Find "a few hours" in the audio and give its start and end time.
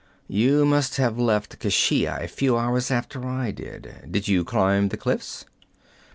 2.23-2.89